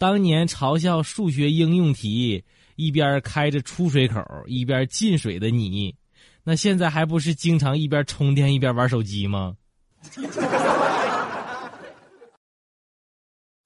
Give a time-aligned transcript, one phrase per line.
[0.00, 2.42] 当年嘲笑数学应用题，
[2.76, 5.94] 一边开着出水口一边进水的你，
[6.42, 9.54] 那现在还不是经常一边充电一边玩手机吗？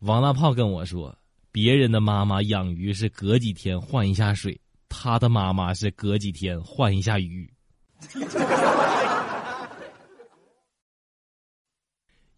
[0.00, 1.16] 王大炮跟我说，
[1.50, 4.60] 别人的妈妈养鱼是隔几天换一下水，
[4.90, 7.50] 他的妈妈是隔几天换一下鱼。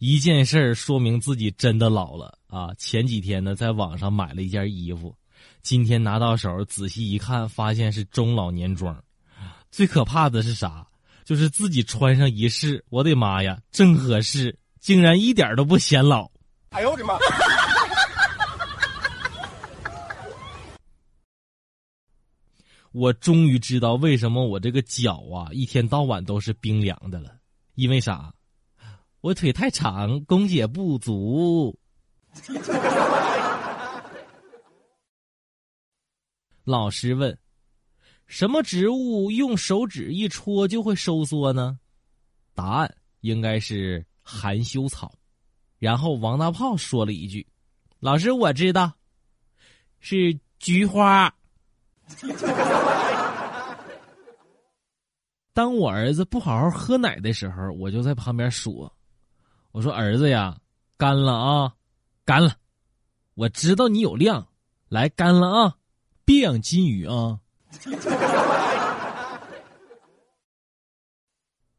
[0.01, 2.73] 一件事儿说明自己真的老了啊！
[2.79, 5.15] 前几天呢，在网上买了一件衣服，
[5.61, 9.05] 今天拿到手仔细一看，发现是中老年装。
[9.71, 10.87] 最可怕的是啥？
[11.23, 16.31] 就是自己穿上一试，我的妈呀，正合适，竟然一点都不显老。
[16.71, 17.19] 哎呦我的妈！
[22.93, 27.37] 我终于知道为什么我这个脚啊，一天到晚都是冰凉的了，
[27.75, 28.33] 因为啥？
[29.21, 31.79] 我腿太长，供血不足。
[36.65, 37.39] 老师问
[38.27, 41.79] ：“什么植物用手指一戳就会收缩呢？”
[42.55, 45.13] 答案应该是含羞草。
[45.79, 47.47] 然后王大炮说了一句
[48.01, 48.91] ：“老师，我知道，
[49.99, 51.35] 是菊花。”
[55.53, 58.91] 当我儿子不好好喝奶的时候，我就在旁边说。
[59.73, 60.59] 我说儿子呀，
[60.97, 61.75] 干了啊，
[62.25, 62.57] 干了！
[63.35, 64.49] 我知道你有量，
[64.89, 65.77] 来干了啊，
[66.25, 67.39] 别养金鱼啊。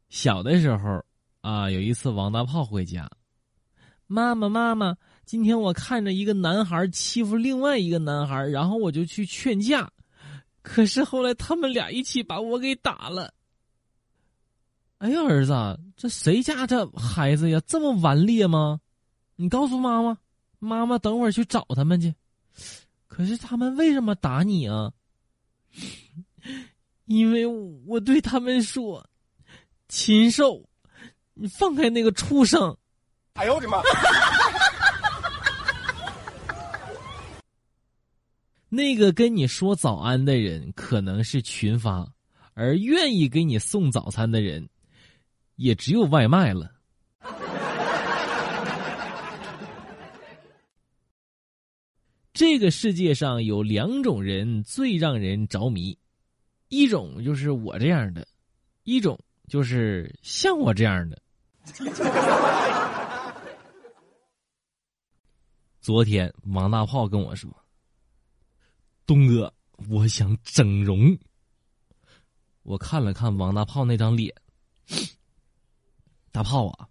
[0.08, 1.04] 小的时候
[1.42, 3.10] 啊，有一次王大炮回家，
[4.06, 4.96] 妈妈妈妈，
[5.26, 9.90] 今天我看着一个男孩欺负另外一个男孩，然后我就去劝架，
[10.62, 13.34] 可是后来他们俩一起把我给打了。
[15.02, 15.52] 哎呀，儿子，
[15.96, 18.80] 这谁家这孩子呀，这么顽劣吗？
[19.34, 20.16] 你告诉妈妈，
[20.60, 22.14] 妈妈等会儿去找他们去。
[23.08, 24.92] 可是他们为什么打你啊？
[27.06, 27.44] 因为
[27.84, 29.04] 我对他们说
[29.90, 30.68] ：“禽兽，
[31.34, 32.76] 你放开那个畜生！”
[33.34, 33.82] 哎呦我的妈！
[38.68, 42.06] 那个跟你说早安的人可能是群发，
[42.54, 44.68] 而愿意给你送早餐的人。
[45.56, 46.72] 也只有外卖了。
[52.32, 55.98] 这个世界上有两种人最让人着迷，
[56.68, 58.26] 一种就是我这样的，
[58.84, 59.18] 一种
[59.48, 61.22] 就是像我这样的。
[65.80, 67.50] 昨天王大炮跟我说
[69.06, 69.52] ：“东哥，
[69.88, 71.18] 我想整容。”
[72.62, 74.34] 我看了看王大炮那张脸。
[76.32, 76.88] 大炮啊！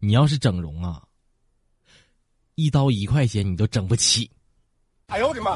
[0.00, 1.02] 你要是整容啊，
[2.56, 4.30] 一刀一块钱你都整不起。
[5.06, 5.54] 哎呦我的妈！